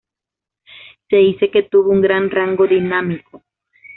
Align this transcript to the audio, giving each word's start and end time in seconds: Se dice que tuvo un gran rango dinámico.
Se 1.11 1.15
dice 1.15 1.51
que 1.51 1.61
tuvo 1.69 1.91
un 1.91 2.01
gran 2.01 2.31
rango 2.31 2.65
dinámico. 2.65 3.43